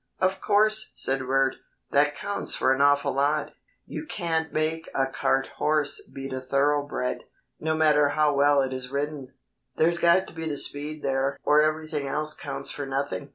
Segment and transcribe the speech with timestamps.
[0.19, 1.57] "Of course," said Bert,
[1.91, 3.51] "that counts for an awful lot.
[3.85, 7.25] You can't make a cart horse beat a thoroughbred,
[7.59, 9.35] no matter how well he is ridden.
[9.75, 13.29] There's got to be the speed there or everything else counts for nothing.